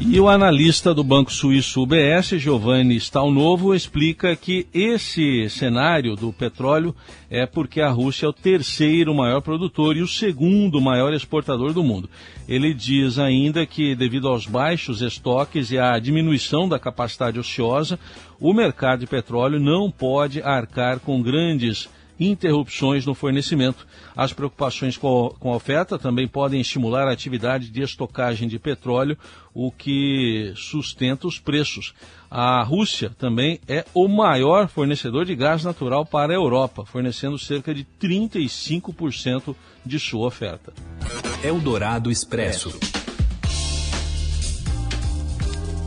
E 0.03 0.20
o 0.20 0.27
analista 0.27 0.96
do 0.96 1.03
Banco 1.03 1.31
Suíço 1.31 1.84
UBS, 1.84 2.29
Giovanni 2.39 2.96
Stalnovo, 2.96 3.74
explica 3.75 4.36
que 4.36 4.65
esse 4.74 5.48
cenário 5.48 6.15
do 6.15 6.34
petróleo 6.34 6.93
é 7.29 7.46
porque 7.46 7.79
a 7.79 7.89
Rússia 7.89 8.25
é 8.25 8.29
o 8.29 8.34
terceiro 8.34 9.13
maior 9.13 9.41
produtor 9.41 9.96
e 9.96 10.01
o 10.01 10.08
segundo 10.08 10.81
maior 10.81 11.13
exportador 11.13 11.72
do 11.72 11.84
mundo. 11.84 12.10
Ele 12.48 12.74
diz 12.74 13.20
ainda 13.20 13.63
que, 13.65 13.96
devido 13.96 14.27
aos 14.27 14.48
baixos 14.48 15.01
estoques 15.01 15.72
e 15.72 15.77
à 15.77 15.98
diminuição 16.00 16.67
da 16.67 16.79
capacidade 16.79 17.39
ociosa, 17.39 18.00
o 18.39 18.53
mercado 18.53 19.01
de 19.01 19.08
petróleo 19.08 19.60
não 19.60 19.91
pode 19.91 20.41
arcar 20.41 21.00
com 21.00 21.22
grandes 21.22 21.88
interrupções 22.22 23.06
no 23.06 23.16
fornecimento. 23.16 23.88
As 24.16 24.32
preocupações 24.32 24.96
com 24.96 25.36
a 25.42 25.56
oferta 25.56 25.98
também 25.98 26.28
podem 26.28 26.62
estimular 26.62 27.08
a 27.08 27.12
atividade 27.12 27.70
de 27.70 27.82
estocagem 27.82 28.48
de 28.48 28.60
petróleo, 28.60 29.18
o 29.54 29.72
que 29.72 30.54
sustenta 30.56 31.28
os 31.28 31.40
preços. 31.40 31.94
A 32.30 32.62
Rússia 32.63 33.12
também 33.18 33.60
é 33.68 33.84
o 33.94 34.08
maior 34.08 34.68
fornecedor 34.68 35.25
de 35.25 35.36
gás 35.36 35.63
natural 35.63 36.06
para 36.06 36.32
a 36.32 36.36
Europa, 36.36 36.86
fornecendo 36.86 37.40
cerca 37.40 37.74
de 37.74 37.86
35% 38.00 39.56
de 39.84 40.00
sua 40.00 40.28
oferta. 40.28 40.72
Eldorado 41.44 42.12
Expresso. 42.12 42.72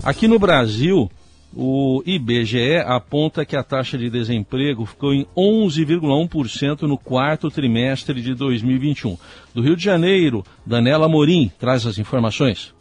Aqui 0.03 0.29
no 0.29 0.39
Brasil, 0.39 1.11
o 1.57 2.03
IBGE 2.05 2.79
aponta 2.85 3.45
que 3.45 3.57
a 3.57 3.63
taxa 3.63 3.97
de 3.97 4.11
desemprego 4.11 4.85
ficou 4.85 5.15
em 5.15 5.27
11,1% 5.37 6.83
no 6.83 6.99
quarto 6.99 7.51
trimestre 7.51 8.21
de 8.21 8.35
2021. 8.35 9.17
Do 9.55 9.63
Rio 9.63 9.77
de 9.77 9.85
Janeiro, 9.85 10.45
Danela 10.67 11.09
Morim 11.09 11.51
traz 11.59 11.87
as 11.87 11.99
informações. 11.99 12.75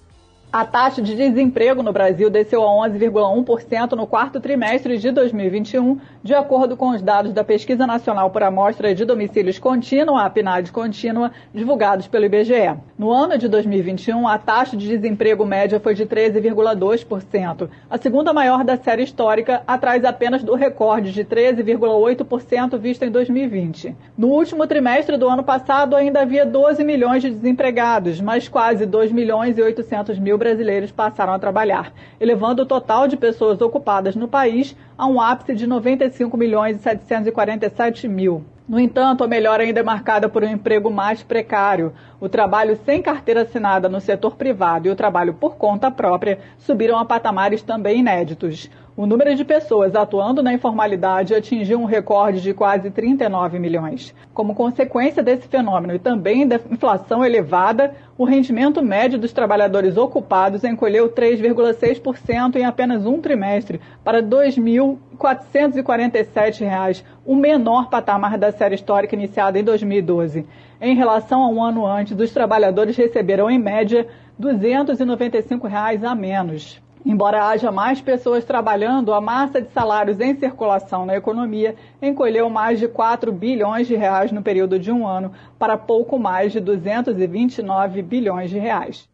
A 0.53 0.63
taxa 0.65 1.01
de 1.01 1.15
desemprego 1.15 1.81
no 1.81 1.91
Brasil 1.91 2.29
desceu 2.29 2.61
a 2.61 2.87
11,1% 2.87 3.93
no 3.93 4.05
quarto 4.05 4.39
trimestre 4.39 4.99
de 4.99 5.09
2021, 5.09 5.99
de 6.21 6.35
acordo 6.35 6.77
com 6.77 6.89
os 6.89 7.01
dados 7.01 7.33
da 7.33 7.43
Pesquisa 7.43 7.87
Nacional 7.87 8.29
por 8.29 8.43
Amostra 8.43 8.93
de 8.93 9.03
Domicílios 9.03 9.57
Contínua, 9.57 10.23
a 10.23 10.29
PNAD 10.29 10.71
contínua, 10.71 11.31
divulgados 11.51 12.05
pelo 12.05 12.25
IBGE. 12.25 12.77
No 12.95 13.09
ano 13.11 13.35
de 13.35 13.47
2021, 13.47 14.27
a 14.27 14.37
taxa 14.37 14.77
de 14.77 14.87
desemprego 14.87 15.43
média 15.43 15.79
foi 15.79 15.95
de 15.95 16.05
13,2%, 16.05 17.67
a 17.89 17.97
segunda 17.97 18.31
maior 18.31 18.63
da 18.63 18.77
série 18.77 19.01
histórica, 19.01 19.63
atrás 19.65 20.05
apenas 20.05 20.43
do 20.43 20.53
recorde 20.53 21.11
de 21.11 21.25
13,8% 21.25 22.77
visto 22.77 23.01
em 23.01 23.09
2020. 23.09 23.95
No 24.15 24.27
último 24.27 24.67
trimestre 24.67 25.17
do 25.17 25.27
ano 25.27 25.43
passado, 25.43 25.95
ainda 25.95 26.21
havia 26.21 26.45
12 26.45 26.83
milhões 26.83 27.23
de 27.23 27.31
desempregados, 27.31 28.21
mas 28.21 28.47
quase 28.47 28.85
2 28.85 29.11
milhões 29.11 29.57
e 29.57 29.61
800 29.63 30.19
mil 30.19 30.42
brasileiros 30.43 30.91
passaram 30.91 31.31
a 31.31 31.39
trabalhar, 31.39 31.93
elevando 32.19 32.63
o 32.63 32.65
total 32.65 33.07
de 33.07 33.15
pessoas 33.15 33.61
ocupadas 33.61 34.13
no 34.13 34.27
país 34.27 34.75
a 34.97 35.07
um 35.07 35.21
ápice 35.21 35.55
de 35.55 35.65
95 35.65 36.35
milhões 36.35 36.75
e 36.75 36.79
747 36.79 38.09
mil. 38.09 38.43
No 38.67 38.77
entanto, 38.77 39.23
a 39.23 39.27
melhora 39.27 39.63
ainda 39.63 39.79
é 39.79 39.83
marcada 39.83 40.27
por 40.27 40.43
um 40.43 40.47
emprego 40.47 40.89
mais 40.89 41.23
precário. 41.23 41.93
O 42.19 42.27
trabalho 42.27 42.77
sem 42.85 43.01
carteira 43.01 43.43
assinada 43.43 43.87
no 43.87 44.01
setor 44.01 44.35
privado 44.35 44.87
e 44.87 44.91
o 44.91 44.95
trabalho 44.95 45.33
por 45.33 45.55
conta 45.55 45.89
própria 45.89 46.39
subiram 46.57 46.97
a 46.97 47.05
patamares 47.05 47.61
também 47.61 47.99
inéditos. 47.99 48.69
O 48.95 49.07
número 49.07 49.33
de 49.33 49.43
pessoas 49.43 49.95
atuando 49.95 50.43
na 50.43 50.53
informalidade 50.53 51.33
atingiu 51.33 51.79
um 51.79 51.85
recorde 51.85 52.39
de 52.39 52.53
quase 52.53 52.91
39 52.91 53.57
milhões. 53.57 54.13
Como 54.35 54.53
consequência 54.53 55.23
desse 55.23 55.47
fenômeno 55.47 55.95
e 55.95 55.99
também 55.99 56.47
da 56.47 56.59
inflação 56.69 57.25
elevada, 57.25 57.95
o 58.15 58.23
rendimento 58.23 58.83
médio 58.83 59.17
dos 59.17 59.33
trabalhadores 59.33 59.97
ocupados 59.97 60.63
encolheu 60.63 61.09
3,6% 61.09 62.55
em 62.55 62.65
apenas 62.65 63.03
um 63.03 63.19
trimestre, 63.19 63.81
para 64.03 64.19
R$ 64.19 64.27
2.447, 64.27 67.03
o 67.25 67.35
menor 67.35 67.89
patamar 67.89 68.37
da 68.37 68.51
série 68.51 68.75
histórica 68.75 69.15
iniciada 69.15 69.57
em 69.57 69.63
2012. 69.63 70.45
Em 70.79 70.95
relação 70.95 71.41
a 71.41 71.49
um 71.49 71.63
ano 71.63 71.87
antes, 71.87 72.19
os 72.19 72.31
trabalhadores 72.31 72.95
receberam, 72.95 73.49
em 73.49 73.57
média, 73.57 74.05
295 74.37 75.65
reais 75.65 76.03
a 76.03 76.13
menos. 76.13 76.79
Embora 77.05 77.47
haja 77.47 77.69
mais 77.69 77.99
pessoas 77.99 78.45
trabalhando, 78.45 79.13
a 79.13 79.19
massa 79.19 79.61
de 79.61 79.69
salários 79.73 80.21
em 80.21 80.39
circulação 80.39 81.05
na 81.05 81.17
economia 81.17 81.75
encolheu 82.01 82.49
mais 82.49 82.79
de 82.79 82.87
4 82.87 83.29
bilhões 83.31 83.87
de 83.87 83.95
reais 83.95 84.31
no 84.31 84.41
período 84.41 84.79
de 84.79 84.89
um 84.89 85.05
ano 85.05 85.33
para 85.59 85.77
pouco 85.77 86.17
mais 86.17 86.53
de 86.53 86.61
229 86.61 88.01
bilhões 88.01 88.49
de 88.49 88.57
reais. 88.57 89.09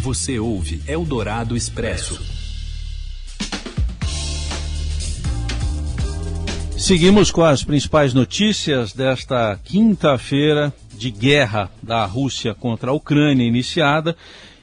Você 0.00 0.38
ouve 0.38 0.80
Eldorado 0.88 1.54
Expresso. 1.54 2.18
Seguimos 6.78 7.30
com 7.30 7.42
as 7.42 7.62
principais 7.62 8.14
notícias 8.14 8.94
desta 8.94 9.60
quinta-feira 9.62 10.72
de 10.94 11.10
guerra 11.10 11.70
da 11.82 12.06
Rússia 12.06 12.54
contra 12.54 12.90
a 12.90 12.94
Ucrânia 12.94 13.46
iniciada 13.46 14.16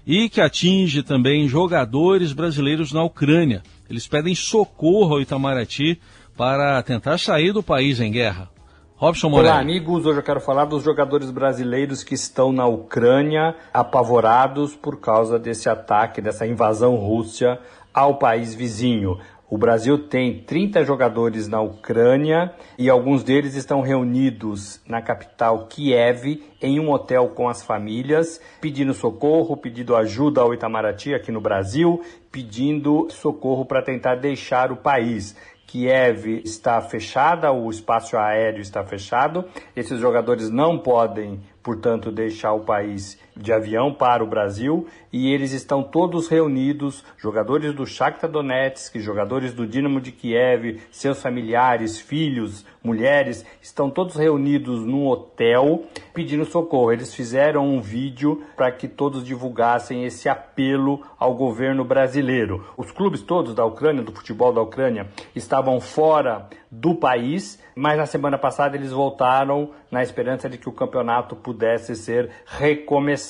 e 0.07 0.29
que 0.29 0.39
atinge 0.39 1.03
também 1.03 1.49
jogadores 1.49 2.31
brasileiros 2.31 2.93
na 2.93 3.03
Ucrânia. 3.03 3.61
Eles 3.89 4.07
pedem 4.07 4.33
socorro 4.33 5.15
ao 5.15 5.21
Itamaraty 5.21 5.99
para 6.37 6.81
tentar 6.81 7.17
sair 7.17 7.51
do 7.51 7.61
país 7.61 7.99
em 7.99 8.09
guerra. 8.09 8.49
Robson 8.95 9.29
Moreira. 9.29 9.55
Olá, 9.55 9.61
amigos. 9.61 10.05
Hoje 10.05 10.19
eu 10.19 10.23
quero 10.23 10.39
falar 10.39 10.63
dos 10.63 10.81
jogadores 10.81 11.29
brasileiros 11.29 12.05
que 12.05 12.15
estão 12.15 12.53
na 12.53 12.65
Ucrânia 12.65 13.53
apavorados 13.73 14.75
por 14.75 14.99
causa 14.99 15.37
desse 15.37 15.69
ataque, 15.69 16.21
dessa 16.21 16.47
invasão 16.47 16.95
russa 16.95 17.59
ao 17.93 18.15
país 18.15 18.55
vizinho. 18.55 19.19
O 19.49 19.57
Brasil 19.57 19.97
tem 20.09 20.43
30 20.43 20.83
jogadores 20.83 21.47
na 21.47 21.61
Ucrânia 21.61 22.53
e 22.77 22.89
alguns 22.89 23.23
deles 23.23 23.55
estão 23.55 23.79
reunidos 23.79 24.81
na 24.85 25.01
capital 25.01 25.67
Kiev 25.67 26.43
em 26.61 26.81
um 26.81 26.91
hotel 26.91 27.29
com 27.29 27.47
as 27.47 27.63
famílias, 27.63 28.41
pedindo 28.59 28.93
socorro, 28.93 29.55
pedindo 29.55 29.95
ajuda 29.95 30.41
ao 30.41 30.53
Itamaraty 30.53 31.13
aqui 31.13 31.31
no 31.31 31.39
Brasil, 31.39 32.01
pedindo 32.29 33.07
socorro 33.09 33.65
para 33.65 33.81
tentar 33.81 34.15
deixar 34.15 34.69
o 34.69 34.75
país. 34.75 35.33
Kiev 35.65 36.41
está 36.43 36.81
fechada, 36.81 37.49
o 37.51 37.69
espaço 37.69 38.17
aéreo 38.17 38.61
está 38.61 38.83
fechado. 38.83 39.45
Esses 39.73 39.99
jogadores 39.99 40.49
não 40.49 40.77
podem, 40.77 41.39
portanto, 41.63 42.11
deixar 42.11 42.51
o 42.53 42.65
país 42.65 43.17
de 43.37 43.53
avião 43.53 43.93
para 43.93 44.23
o 44.23 44.27
Brasil 44.27 44.87
e 45.11 45.31
eles 45.33 45.51
estão 45.51 45.81
todos 45.81 46.27
reunidos, 46.27 47.03
jogadores 47.17 47.73
do 47.73 47.85
Shakhtar 47.85 48.29
Donetsk, 48.29 48.99
jogadores 48.99 49.53
do 49.53 49.65
Dinamo 49.65 50.01
de 50.01 50.11
Kiev, 50.11 50.81
seus 50.91 51.21
familiares, 51.21 51.99
filhos, 51.99 52.65
mulheres, 52.83 53.45
estão 53.61 53.89
todos 53.89 54.15
reunidos 54.15 54.85
num 54.85 55.07
hotel 55.07 55.83
pedindo 56.13 56.45
socorro. 56.45 56.91
Eles 56.91 57.13
fizeram 57.13 57.67
um 57.67 57.81
vídeo 57.81 58.43
para 58.55 58.71
que 58.71 58.87
todos 58.87 59.25
divulgassem 59.25 60.05
esse 60.05 60.27
apelo 60.29 61.01
ao 61.17 61.33
governo 61.33 61.83
brasileiro. 61.83 62.65
Os 62.75 62.91
clubes 62.91 63.21
todos 63.21 63.53
da 63.53 63.65
Ucrânia, 63.65 64.03
do 64.03 64.11
futebol 64.11 64.53
da 64.53 64.61
Ucrânia, 64.61 65.07
estavam 65.35 65.79
fora 65.79 66.47
do 66.69 66.95
país, 66.95 67.61
mas 67.75 67.97
na 67.97 68.05
semana 68.05 68.37
passada 68.37 68.75
eles 68.75 68.91
voltaram 68.91 69.71
na 69.89 70.03
esperança 70.03 70.49
de 70.49 70.57
que 70.57 70.67
o 70.67 70.73
campeonato 70.73 71.35
pudesse 71.35 71.95
ser 71.95 72.29
recomeçado. 72.45 73.26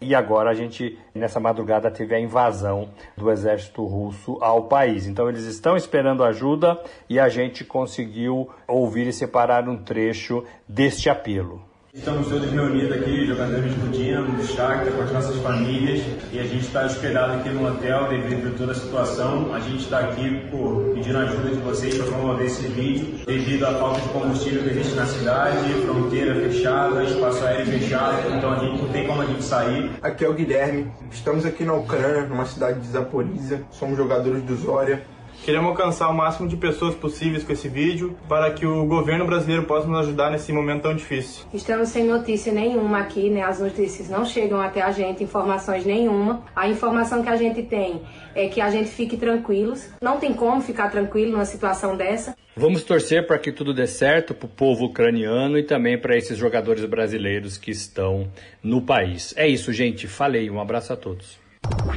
E 0.00 0.14
agora 0.14 0.50
a 0.50 0.54
gente, 0.54 0.98
nessa 1.14 1.38
madrugada, 1.38 1.90
teve 1.90 2.14
a 2.14 2.20
invasão 2.20 2.90
do 3.16 3.30
exército 3.30 3.84
russo 3.84 4.38
ao 4.40 4.64
país. 4.64 5.06
Então 5.06 5.28
eles 5.28 5.44
estão 5.44 5.76
esperando 5.76 6.24
ajuda 6.24 6.82
e 7.08 7.20
a 7.20 7.28
gente 7.28 7.64
conseguiu 7.64 8.50
ouvir 8.66 9.06
e 9.06 9.12
separar 9.12 9.68
um 9.68 9.76
trecho 9.76 10.44
deste 10.68 11.08
apelo. 11.08 11.69
Estamos 11.92 12.28
todos 12.28 12.48
reunidos 12.52 12.92
aqui, 12.92 13.26
jogadores 13.26 13.74
do 13.74 13.90
Dinamo, 13.90 14.36
do 14.36 14.44
Shakhtar, 14.44 14.92
com 14.92 15.02
as 15.02 15.10
nossas 15.10 15.36
famílias, 15.42 16.00
e 16.32 16.38
a 16.38 16.44
gente 16.44 16.64
está 16.64 16.84
hospedado 16.84 17.32
aqui 17.32 17.48
no 17.48 17.66
hotel 17.66 18.08
devido 18.08 18.46
a 18.46 18.56
toda 18.56 18.70
a 18.70 18.74
situação. 18.76 19.52
A 19.52 19.58
gente 19.58 19.80
está 19.80 19.98
aqui 19.98 20.40
por, 20.52 20.94
pedindo 20.94 21.18
ajuda 21.18 21.50
de 21.50 21.56
vocês 21.56 21.96
para 21.96 22.06
promover 22.06 22.46
esse 22.46 22.68
vídeo, 22.68 23.18
devido 23.26 23.64
à 23.64 23.74
falta 23.74 24.00
de 24.02 24.08
combustível 24.10 24.62
que 24.62 24.68
existe 24.68 24.94
na 24.94 25.04
cidade, 25.04 25.68
fronteira 25.84 26.32
fechada, 26.36 27.02
espaço 27.02 27.44
aéreo 27.44 27.66
fechado, 27.66 28.36
então 28.36 28.52
a 28.52 28.58
gente 28.60 28.82
não 28.82 28.88
tem 28.90 29.06
como 29.08 29.22
a 29.22 29.26
gente 29.26 29.42
sair. 29.42 29.90
Aqui 30.00 30.24
é 30.24 30.28
o 30.28 30.34
Guilherme, 30.34 30.92
estamos 31.10 31.44
aqui 31.44 31.64
na 31.64 31.74
Ucrânia, 31.74 32.22
numa 32.22 32.46
cidade 32.46 32.78
de 32.78 32.86
Zaporizhia, 32.86 33.64
somos 33.72 33.96
jogadores 33.96 34.44
do 34.44 34.54
Zória. 34.54 35.02
Queremos 35.44 35.70
alcançar 35.70 36.10
o 36.10 36.14
máximo 36.14 36.46
de 36.48 36.56
pessoas 36.56 36.94
possíveis 36.94 37.42
com 37.42 37.52
esse 37.52 37.68
vídeo 37.68 38.16
para 38.28 38.50
que 38.50 38.66
o 38.66 38.84
governo 38.84 39.24
brasileiro 39.24 39.64
possa 39.64 39.86
nos 39.86 40.00
ajudar 40.00 40.30
nesse 40.30 40.52
momento 40.52 40.82
tão 40.82 40.94
difícil. 40.94 41.44
Estamos 41.52 41.88
sem 41.88 42.04
notícia 42.04 42.52
nenhuma 42.52 42.98
aqui, 42.98 43.30
né? 43.30 43.42
As 43.42 43.58
notícias 43.58 44.08
não 44.08 44.24
chegam 44.24 44.60
até 44.60 44.82
a 44.82 44.92
gente, 44.92 45.24
informações 45.24 45.84
nenhuma. 45.86 46.42
A 46.54 46.68
informação 46.68 47.22
que 47.22 47.28
a 47.30 47.36
gente 47.36 47.62
tem 47.62 48.02
é 48.34 48.48
que 48.48 48.60
a 48.60 48.70
gente 48.70 48.90
fique 48.90 49.16
tranquilos. 49.16 49.88
Não 50.02 50.18
tem 50.18 50.34
como 50.34 50.60
ficar 50.60 50.90
tranquilo 50.90 51.32
numa 51.32 51.46
situação 51.46 51.96
dessa. 51.96 52.36
Vamos 52.54 52.84
torcer 52.84 53.26
para 53.26 53.38
que 53.38 53.50
tudo 53.50 53.72
dê 53.72 53.86
certo 53.86 54.34
para 54.34 54.46
o 54.46 54.48
povo 54.48 54.84
ucraniano 54.84 55.56
e 55.56 55.62
também 55.62 55.98
para 55.98 56.16
esses 56.16 56.36
jogadores 56.36 56.84
brasileiros 56.84 57.56
que 57.56 57.70
estão 57.70 58.28
no 58.62 58.82
país. 58.82 59.32
É 59.36 59.48
isso, 59.48 59.72
gente. 59.72 60.06
Falei. 60.06 60.50
Um 60.50 60.60
abraço 60.60 60.92
a 60.92 60.96
todos. 60.96 61.38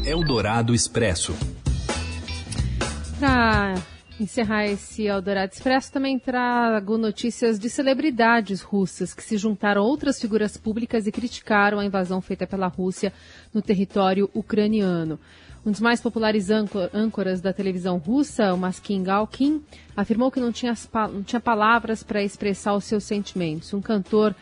Eldorado 0.06 0.74
Expresso. 0.74 1.36
Para 3.20 3.76
encerrar 4.20 4.66
esse 4.66 5.04
Eldorado 5.04 5.52
Expresso, 5.54 5.92
também 5.92 6.20
trago 6.20 6.98
notícias 6.98 7.58
de 7.58 7.70
celebridades 7.70 8.62
russas 8.62 9.14
que 9.14 9.24
se 9.24 9.38
juntaram 9.38 9.82
a 9.82 9.86
outras 9.86 10.20
figuras 10.20 10.58
públicas 10.58 11.08
e 11.08 11.12
criticaram 11.12 11.80
a 11.80 11.86
invasão 11.86 12.22
feita 12.22 12.46
pela 12.46 12.68
Rússia 12.68 13.14
no 13.54 13.62
território 13.62 14.30
ucraniano. 14.34 15.20
Um 15.66 15.72
dos 15.72 15.80
mais 15.80 16.02
populares 16.02 16.50
âncoras 16.50 17.40
da 17.40 17.54
televisão 17.54 17.98
russa, 17.98 18.54
o 18.54 18.58
Maskin 18.58 19.02
Galkin, 19.02 19.64
afirmou 19.96 20.30
que 20.30 20.40
não 20.40 20.52
tinha, 20.52 20.74
não 21.12 21.24
tinha 21.24 21.40
palavras 21.40 22.04
para 22.04 22.22
expressar 22.22 22.76
os 22.76 22.84
seus 22.84 23.06
sentimentos. 23.06 23.74
Um 23.74 23.82
cantor, 23.82 24.36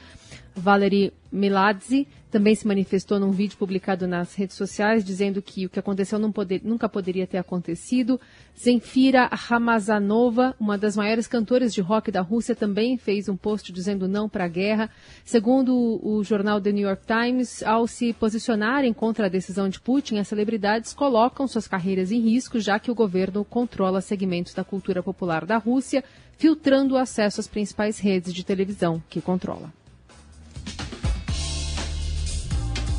Valery 0.56 1.14
Miladze, 1.32 2.08
também 2.30 2.56
se 2.56 2.66
manifestou 2.66 3.20
num 3.20 3.32
vídeo 3.32 3.58
publicado 3.58 4.08
nas 4.08 4.34
redes 4.36 4.56
sociais, 4.56 5.04
dizendo 5.04 5.42
que 5.42 5.66
o 5.66 5.70
que 5.70 5.80
aconteceu 5.80 6.20
poder, 6.32 6.62
nunca 6.64 6.88
poderia 6.88 7.28
ter 7.28 7.38
acontecido. 7.38 8.20
Zenfira 8.58 9.30
Ramazanova, 9.32 10.56
uma 10.60 10.78
das 10.78 10.96
maiores 10.96 11.28
cantoras 11.28 11.74
de 11.74 11.82
rock 11.82 12.10
da 12.10 12.22
Rússia, 12.22 12.56
também 12.56 12.98
fez 12.98 13.28
um 13.28 13.36
post 13.36 13.72
dizendo 13.74 14.08
não 14.08 14.30
para 14.30 14.46
a 14.46 14.48
guerra. 14.48 14.90
Segundo 15.26 16.00
o 16.02 16.24
jornal 16.24 16.62
The 16.62 16.72
New 16.72 16.88
York 16.88 17.04
Times, 17.06 17.64
ao 17.64 17.86
se 17.86 18.14
posicionarem 18.14 18.94
contra 18.94 19.26
a 19.26 19.30
decisão 19.30 19.68
de 19.68 19.80
Putin, 19.80 20.18
as 20.18 20.28
celebridades 20.28 20.94
colocam 20.94 21.48
suas 21.48 21.68
carreiras 21.68 22.12
em 22.12 22.22
risco, 22.22 22.60
já 22.60 22.80
que 22.80 22.92
o 22.92 22.96
governo 22.96 23.44
controla 23.44 24.00
segmentos 24.00 24.54
da 24.54 24.64
cultura 24.64 25.04
popular 25.04 25.46
da 25.46 25.58
Rússia, 25.58 26.04
filtrando 26.38 26.96
o 26.96 26.98
acesso 26.98 27.42
às 27.42 27.48
principais 27.48 28.00
redes 28.00 28.34
de 28.34 28.46
televisão 28.46 29.04
que 29.10 29.20
controla. 29.20 29.81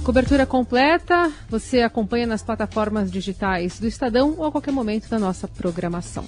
Cobertura 0.05 0.45
completa, 0.45 1.33
você 1.49 1.81
acompanha 1.81 2.27
nas 2.27 2.43
plataformas 2.43 3.11
digitais 3.11 3.79
do 3.79 3.87
Estadão 3.87 4.35
ou 4.37 4.47
a 4.47 4.51
qualquer 4.51 4.73
momento 4.73 5.09
da 5.09 5.17
nossa 5.17 5.47
programação. 5.47 6.25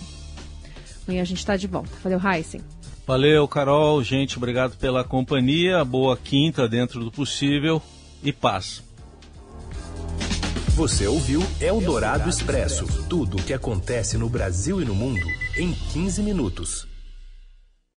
Amanhã 1.07 1.23
a 1.23 1.25
gente 1.25 1.39
está 1.39 1.57
de 1.57 1.67
volta. 1.67 1.91
Valeu, 2.03 2.21
Heisen. 2.25 2.61
Valeu, 3.05 3.49
Carol. 3.49 4.01
Gente, 4.03 4.37
obrigado 4.37 4.77
pela 4.77 5.03
companhia. 5.03 5.85
Boa 5.85 6.17
quinta 6.17 6.69
dentro 6.69 7.01
do 7.01 7.11
possível 7.11 7.83
e 8.23 8.33
paz. 8.33 8.81
Você 10.77 11.09
ouviu 11.09 11.43
Eldorado 11.61 12.31
Expresso 12.31 12.87
tudo 13.09 13.39
o 13.39 13.43
que 13.43 13.53
acontece 13.53 14.17
no 14.17 14.29
Brasil 14.29 14.81
e 14.81 14.85
no 14.85 14.95
mundo 14.95 15.27
em 15.57 15.73
15 15.73 16.23
minutos. 16.23 16.94